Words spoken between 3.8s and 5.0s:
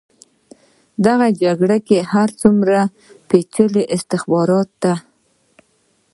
او استخباراتي ده.